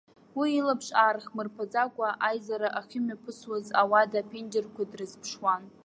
[0.39, 5.63] Уи, илаԥш аархмырԥаӡакәа, аизара ахьымҩаԥысуаз ауада аԥенџьырқәа дрызԥшуан.